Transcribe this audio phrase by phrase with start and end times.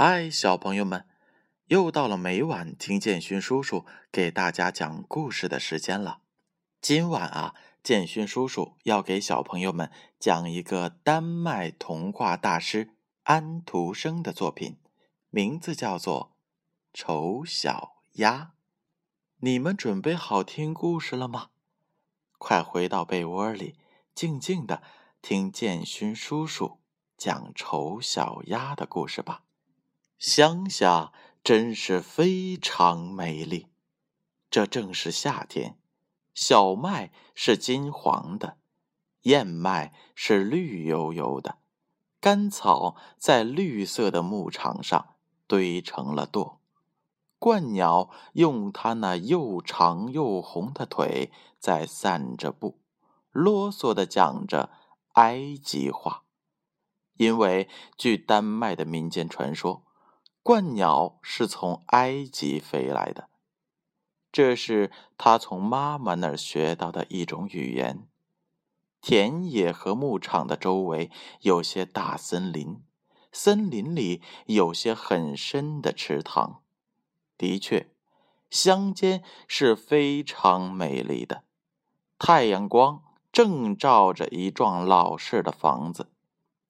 [0.00, 1.08] 嗨，小朋友们，
[1.66, 6.20] 又到了每晚听建勋叔叔给大家讲故事的时间了。
[6.80, 9.90] 今晚啊，建勋叔叔要给小朋友们
[10.20, 14.76] 讲一个丹麦童话大师安徒生的作品，
[15.30, 16.30] 名字叫做
[16.96, 18.34] 《丑小鸭》。
[19.38, 21.48] 你们准备好听故事了吗？
[22.38, 23.74] 快回到被窝里，
[24.14, 24.80] 静静的
[25.20, 26.78] 听建勋叔叔
[27.16, 29.42] 讲丑小鸭的故事吧。
[30.18, 31.12] 乡下
[31.44, 33.68] 真是非常美丽。
[34.50, 35.78] 这正是夏天，
[36.34, 38.56] 小麦是金黄的，
[39.22, 41.58] 燕麦是绿油油的，
[42.20, 45.14] 干草在绿色的牧场上
[45.46, 46.56] 堆成了垛。
[47.38, 52.80] 鹳鸟用它那又长又红的腿在散着步，
[53.30, 54.70] 啰嗦的讲着
[55.12, 56.24] 埃及话，
[57.16, 59.84] 因为据丹麦的民间传说。
[60.48, 63.28] 鹳鸟是从埃及飞来的，
[64.32, 68.08] 这是他从妈妈那儿学到的一种语言。
[69.02, 71.10] 田野和牧场的周围
[71.42, 72.82] 有些大森林，
[73.30, 76.62] 森林里有些很深的池塘。
[77.36, 77.90] 的确，
[78.48, 81.44] 乡间是非常美丽的。
[82.18, 86.10] 太阳光正照着一幢老式的房子，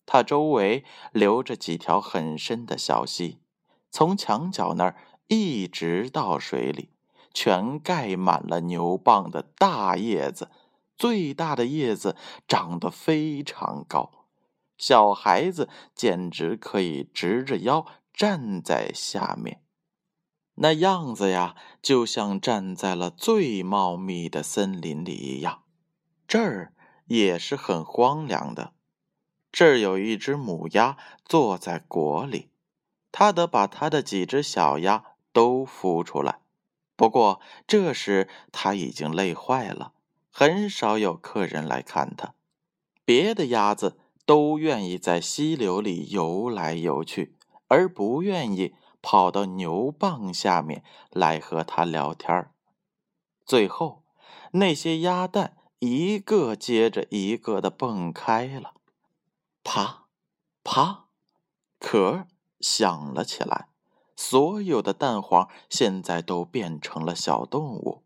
[0.05, 3.39] 它周围流着几条很深的小溪。
[3.99, 4.97] 从墙角那儿
[5.27, 6.91] 一直到水里，
[7.35, 10.53] 全盖满了牛蒡的大叶子。
[10.97, 12.15] 最大的叶子
[12.47, 14.29] 长得非常高，
[14.77, 19.63] 小孩子简直可以直着腰站在下面，
[20.55, 25.65] 那样子呀，就像站在了最茂密的森林里一样。
[26.29, 26.73] 这儿
[27.07, 28.75] 也是很荒凉的，
[29.51, 32.53] 这儿有一只母鸭坐在果里。
[33.11, 36.41] 他得把他的几只小鸭都孵出来，
[36.97, 39.93] 不过这时他已经累坏了，
[40.31, 42.35] 很少有客人来看他。
[43.05, 47.35] 别的鸭子都愿意在溪流里游来游去，
[47.69, 52.51] 而不愿意跑到牛蒡下面来和他聊天
[53.47, 54.05] 最后，
[54.53, 58.75] 那些鸭蛋一个接着一个的蹦开了，
[59.65, 60.05] 啪，
[60.63, 61.07] 啪，
[61.79, 62.27] 壳。
[62.61, 63.69] 响了起来，
[64.17, 68.03] 所有的蛋黄现在都变成了小动物，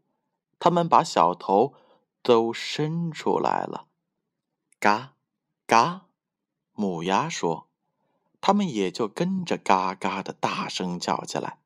[0.59, 1.75] 它们把小头
[2.23, 3.87] 都伸出来了，
[4.79, 5.15] 嘎，
[5.67, 6.03] 嘎，
[6.75, 7.67] 母鸭说，
[8.41, 11.59] 它们也就跟着嘎嘎的大声叫起来。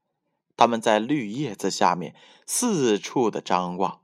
[0.57, 2.15] 它们在绿叶子下面
[2.47, 4.01] 四处的张望，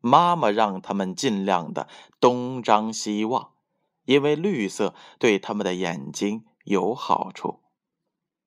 [0.00, 1.88] 妈妈让它们尽量的
[2.20, 3.54] 东张西望，
[4.04, 7.60] 因为绿色对它们的眼睛有好处。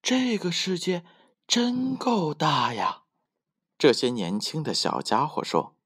[0.04, 1.06] 这个世界
[1.48, 3.04] 真够大呀！
[3.78, 5.78] 这些年轻的小家伙说：“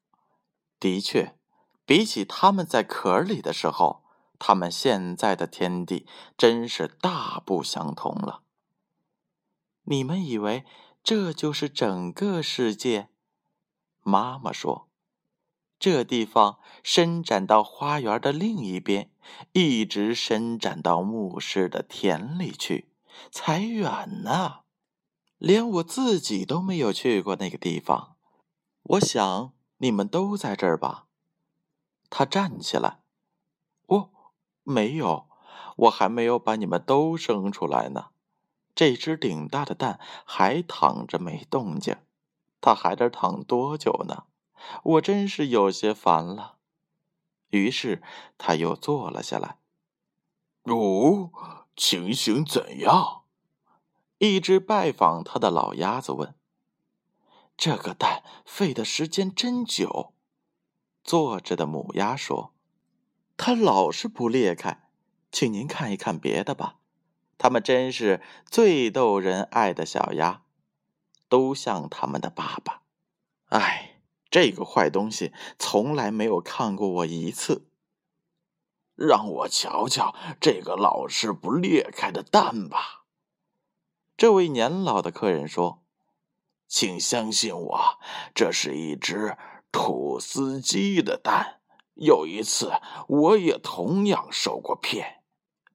[0.81, 1.37] 的确，
[1.85, 4.03] 比起他们在壳里的时候，
[4.39, 8.41] 他们现在的天地真是大不相同了。”
[9.85, 10.65] 你们以为
[11.03, 13.09] 这就是整个世界？
[14.01, 14.89] 妈妈说
[15.77, 19.11] ：“这地方伸展到花园的另一边，
[19.51, 22.89] 一直伸展到牧师的田里去。”
[23.31, 24.59] 才远呢，
[25.37, 28.15] 连我自己都没有去过那个地方。
[28.83, 31.05] 我想你们都在这儿吧？
[32.09, 32.99] 他站起来，
[33.87, 34.09] 哦，
[34.63, 35.27] 没有，
[35.75, 38.07] 我还没有把你们都生出来呢。
[38.73, 41.97] 这只顶大的蛋还躺着没动静，
[42.61, 44.23] 它还得躺多久呢？
[44.83, 46.57] 我真是有些烦了。
[47.49, 48.01] 于是
[48.37, 49.57] 他又坐了下来。
[50.63, 51.66] 哦。
[51.77, 53.21] 情形怎样？
[54.17, 56.33] 一只拜访他的老鸭子问。
[57.55, 60.13] 这个蛋费的时间真久。
[61.03, 62.53] 坐着的母鸭说
[63.37, 64.89] ：“它老是不裂开，
[65.31, 66.79] 请您看一看别的吧。
[67.37, 70.41] 它们真是最逗人爱的小鸭，
[71.29, 72.81] 都像他们的爸爸。
[73.49, 74.01] 哎，
[74.31, 77.67] 这个坏东西从来没有看过我一次。”
[78.97, 83.03] 让我瞧瞧这个老是不裂开的蛋吧。
[84.17, 85.83] 这位年老的客人说
[86.67, 87.99] ：“请相信我，
[88.33, 89.37] 这是一只
[89.71, 91.59] 土司鸡的蛋。
[91.93, 92.73] 有一次，
[93.07, 95.21] 我也同样受过骗。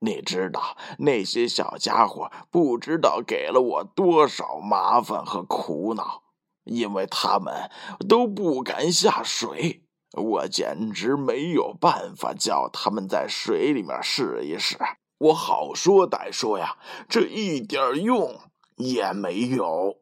[0.00, 6.24] 你知道，那些小家伙不知道给了我多少麻烦和苦恼，
[6.64, 7.70] 因为他们
[8.08, 14.79] 都不敢下水。”我简直没有办法叫他们在水里面试一试。
[15.19, 16.76] 我好说歹说呀，
[17.09, 18.41] 这一点用
[18.76, 19.99] 也没有。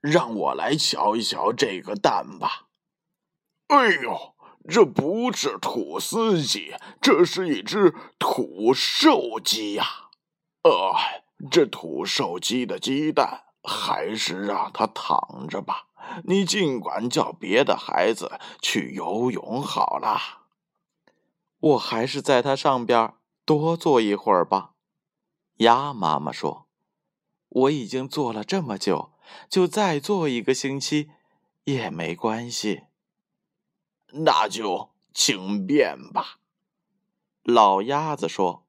[0.00, 2.66] 让我来瞧一瞧这个蛋吧。
[3.68, 4.34] 哎呦，
[4.68, 10.10] 这不是土司鸡，这是一只土兽鸡呀！
[10.62, 10.94] 呃，
[11.50, 15.86] 这土兽鸡的鸡蛋还是让它躺着吧。
[16.24, 20.44] 你尽管叫别的孩子去游泳好了。
[21.58, 23.14] 我还是在它上边
[23.44, 24.72] 多坐一会儿吧。
[25.58, 26.66] 鸭妈妈说
[27.48, 29.10] ：“我已经坐了这么久。”
[29.48, 31.10] 就再坐一个星期
[31.64, 32.82] 也没关系。
[34.12, 36.40] 那就请便吧，
[37.42, 38.66] 老鸭子说。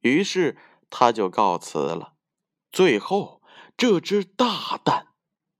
[0.00, 0.56] 于是
[0.88, 2.14] 他就告辞了。
[2.72, 3.42] 最后，
[3.76, 5.07] 这只大蛋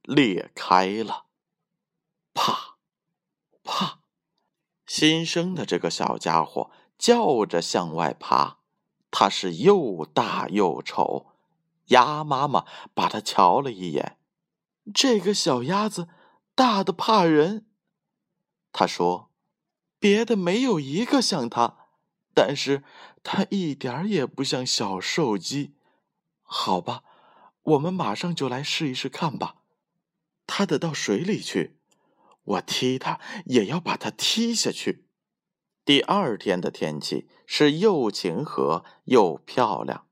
[0.09, 1.27] 裂开了，
[2.33, 2.79] 啪，
[3.63, 4.01] 啪，
[4.87, 8.57] 新生的这个小家伙叫着向外爬，
[9.11, 11.27] 它是又大又丑。
[11.89, 12.65] 鸭妈妈
[12.95, 14.17] 把它瞧了一眼。
[14.95, 16.09] 这个小鸭子
[16.55, 17.67] 大的怕人，
[18.73, 19.31] 他说
[20.01, 21.77] ：“别的没有一个像它，
[22.33, 22.83] 但是
[23.23, 25.75] 它一点儿也不像小瘦鸡。
[26.43, 27.05] 好吧，
[27.61, 29.57] 我们马上就来试一试看吧。
[30.59, 31.77] 他得到水里去，
[32.43, 35.07] 我踢他也要把他踢下去。”
[35.87, 40.09] 第二天的天气是又晴和又漂亮，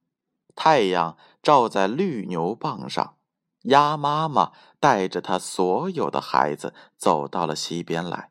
[0.54, 3.16] 太阳照在绿牛蒡上。
[3.62, 8.31] 鸭妈妈带着它所有的孩子走到了溪边来，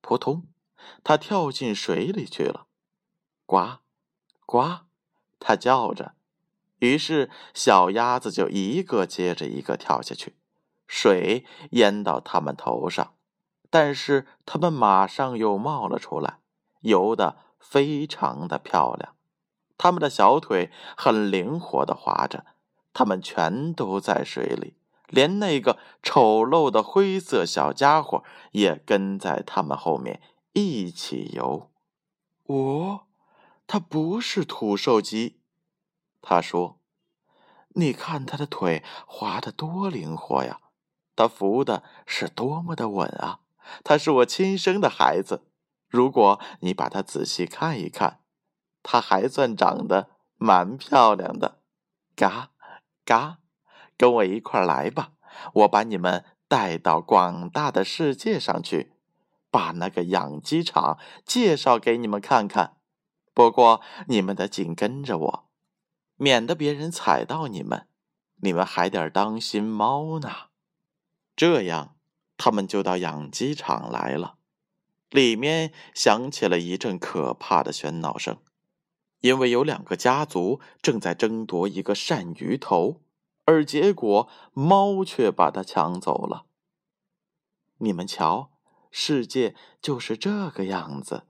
[0.00, 0.48] 扑通，
[1.04, 2.66] 它跳进水里去了。
[3.46, 3.78] 呱，
[4.44, 4.80] 呱，
[5.38, 6.16] 它叫着。
[6.80, 10.34] 于是小鸭子就一个接着一个跳下去，
[10.94, 13.14] 水淹到他们头上，
[13.70, 16.40] 但是他们马上又冒了出来，
[16.82, 19.14] 游得非常的漂亮。
[19.78, 22.44] 他们的小腿很灵活的划着。
[22.92, 24.76] 他们全都在水里，
[25.08, 30.20] 连那个丑陋的灰色小家伙也跟在他们后面
[30.52, 31.70] 一起游。
[32.44, 33.06] 哦，
[33.66, 35.40] 它不是土兽鸡，
[36.20, 36.78] 他说
[37.74, 40.60] ：“你看它的腿划得多灵活呀，
[41.14, 43.40] 他扶的是多么的稳啊！
[43.84, 45.44] 他是我亲生的孩子。
[45.88, 48.20] 如果你把他仔细看一看，
[48.82, 51.58] 他还算长得蛮漂亮的。”
[52.16, 52.50] 嘎。
[53.04, 53.38] 嘎，
[53.96, 55.12] 跟我一块来吧！
[55.54, 58.92] 我把你们带到广大的世界上去，
[59.50, 62.76] 把那个养鸡场介绍给你们看看。
[63.34, 65.44] 不过你们得紧跟着我，
[66.16, 67.88] 免得别人踩到你们。
[68.36, 70.30] 你们还得当心猫呢。
[71.34, 71.96] 这样，
[72.36, 74.36] 他们就到养鸡场来了。
[75.10, 78.38] 里面响起了一阵可怕的喧闹声。
[79.20, 83.02] 因为有两个家族正在争夺一个鳝鱼头，
[83.44, 86.46] 而结果猫却把它抢走了。
[87.78, 88.50] 你们瞧，
[88.90, 91.28] 世界就是这个样子。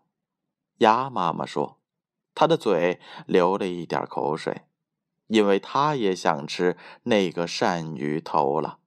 [0.79, 1.81] 鸭妈妈说，
[2.35, 4.63] 她的嘴流了一点口水，
[5.27, 8.79] 因为她也想吃那个鳝鱼头了。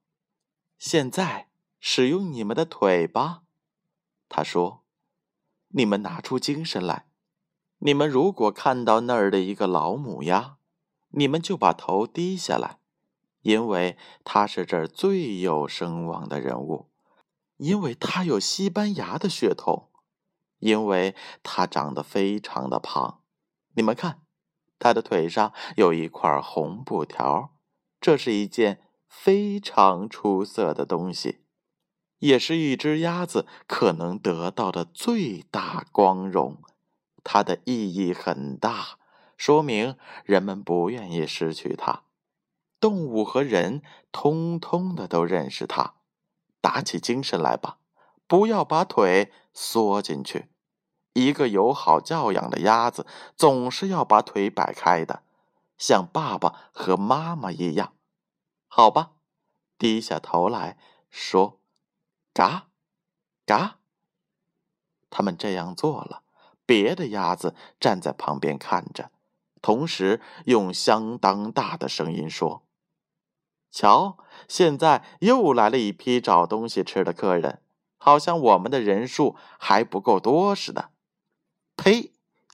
[0.88, 1.48] 现在
[1.80, 3.42] 使用你们的腿吧，
[4.28, 4.84] 他说，
[5.70, 7.08] 你们拿出精神来。
[7.78, 10.58] 你们如果看到那儿的一个老母鸭，
[11.08, 12.78] 你们就把头低下来，
[13.42, 16.88] 因为它是这儿最有声望的人物，
[17.56, 19.90] 因为它有西班牙的血统，
[20.60, 23.22] 因为它长得非常的胖。
[23.74, 24.22] 你们看，
[24.78, 27.56] 它的腿上有一块红布条，
[28.00, 31.40] 这是一件非常出色的东西，
[32.18, 36.62] 也是一只鸭子可能得到的最大光荣。
[37.24, 38.98] 它的意义很大，
[39.36, 42.02] 说明人们不愿意失去它。
[42.78, 43.82] 动物和人
[44.12, 45.94] 通通的都认识它。
[46.60, 47.78] 打起精神来吧，
[48.26, 50.50] 不要把腿缩进去。
[51.14, 55.22] 一个有好教养的鸭子总是要把腿摆开的，
[55.78, 57.95] 像爸爸和妈妈一样。
[58.78, 59.12] 好吧，
[59.78, 60.76] 低下头来
[61.08, 61.62] 说
[62.34, 62.66] ：“嘎，
[63.46, 63.78] 嘎。”
[65.08, 66.24] 他们这样做了。
[66.66, 69.10] 别的鸭子站在旁边看着，
[69.62, 72.66] 同时用相当大的声音说
[73.72, 77.62] ：“瞧，现在又来了一批找东西吃的客人，
[77.96, 80.90] 好像我们的人数还不够多似的。”
[81.76, 82.12] 呸！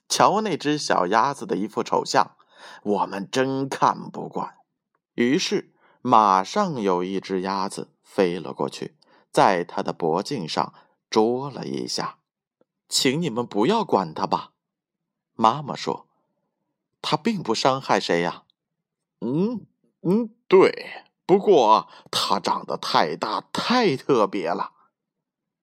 [0.09, 2.37] 瞧那只小鸭子的一副丑相，
[2.85, 4.59] 我们真看不惯。
[5.15, 5.72] 于是，
[6.03, 8.97] 马上有一只鸭子飞了过去，
[9.31, 10.75] 在它的脖颈上
[11.09, 12.19] 啄了一下。
[12.89, 14.53] 请你们不要管他吧，
[15.35, 16.07] 妈妈说，
[17.01, 18.43] 他并不伤害谁呀。
[19.21, 19.65] 嗯
[20.03, 24.73] 嗯，对，不过它长得太大，太特别了。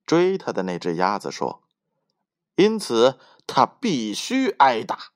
[0.05, 1.61] 追它的那只鸭子说
[2.55, 5.11] ：“因此它必须挨打。”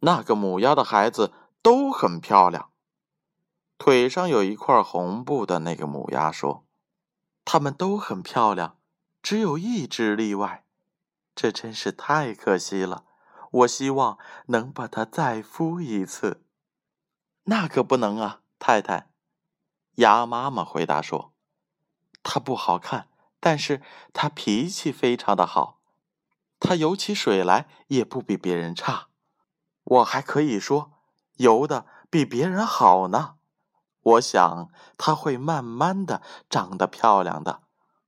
[0.00, 2.70] 那个母鸭的孩子都很漂亮。
[3.78, 6.64] 腿上有一块红布的那个母鸭说
[7.44, 8.78] ：“它们都很漂亮，
[9.22, 10.64] 只有一只例外，
[11.34, 13.04] 这真是太可惜了。
[13.50, 16.44] 我希望能把它再孵一次。”
[17.44, 19.10] 那可不能啊，太太。
[19.96, 21.32] 鸭妈妈回答说
[22.22, 23.08] ：“它不好看。”
[23.44, 23.82] 但是
[24.14, 25.78] 它脾气非常的好，
[26.58, 29.08] 它游起水来也不比别人差，
[29.84, 30.92] 我还可以说
[31.36, 33.36] 游的比别人好呢。
[34.04, 37.62] 我想它会慢慢的长得漂亮的，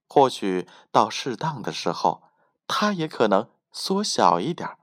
[0.08, 2.22] 或许到适当的时候，
[2.68, 4.78] 它也可能缩小一点。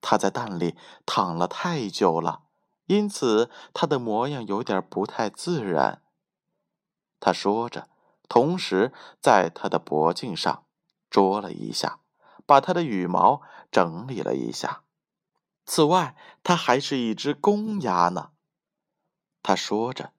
[0.00, 2.42] 它在蛋里躺了太久了，
[2.86, 6.02] 因此他的模样有点不太自然。
[7.20, 7.88] 他说着。
[8.26, 10.64] 同时，在他的脖颈上
[11.10, 12.00] 啄了一下，
[12.46, 14.82] 把他的羽毛整理了一下。
[15.66, 18.30] 此外，他还是一只公鸭呢。
[19.42, 20.13] 他说着，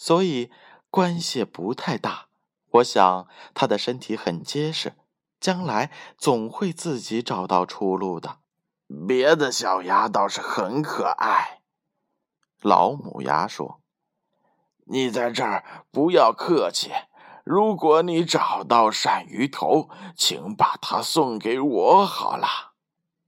[0.00, 0.50] 所以
[0.88, 2.28] 关系不太大。
[2.70, 4.94] 我想他的身体很结实，
[5.38, 8.38] 将来总会自己找到出路的。
[9.06, 11.60] 别的小鸭倒是很可爱，
[12.62, 13.82] 老母鸭说。
[14.86, 16.90] 你在这儿不要客气。
[17.44, 22.72] 如果你找到鳝鱼头，请把它送给我好了。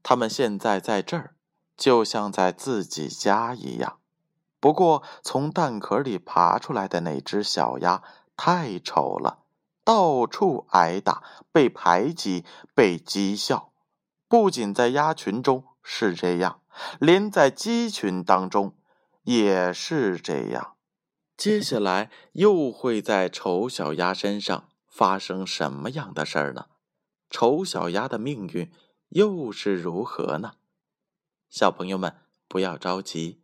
[0.03, 1.35] 他们现在在这儿，
[1.77, 3.99] 就像在自己家一样。
[4.63, 8.01] 不过，从蛋壳里爬出来的那只小鸭
[8.37, 9.41] 太丑了，
[9.83, 13.73] 到处挨打，被排挤，被讥笑。
[14.29, 16.61] 不仅在鸭群中是这样，
[17.01, 18.77] 连在鸡群当中
[19.25, 20.77] 也是这样。
[21.37, 26.67] 接下来又会在丑小鸭身上发生什么样的事儿呢？
[27.29, 28.71] 丑小鸭的命运
[29.09, 30.53] 又是如何呢？
[31.51, 32.15] 小朋友们
[32.47, 33.42] 不要着急，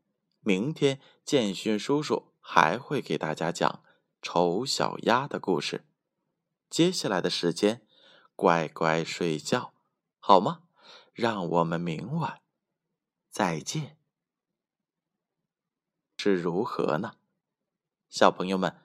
[0.48, 3.84] 明天建勋叔叔还会给大家讲
[4.22, 5.84] 丑小鸭的故事。
[6.70, 7.86] 接下来的时间，
[8.34, 9.74] 乖乖睡觉，
[10.18, 10.62] 好吗？
[11.12, 12.40] 让我们明晚
[13.28, 13.98] 再见。
[16.16, 17.16] 是如何呢？
[18.08, 18.80] 小朋友们，